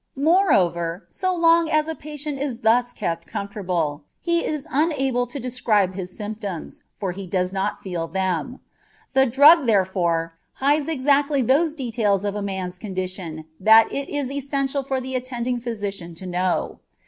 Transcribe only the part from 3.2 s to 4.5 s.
comfortable, he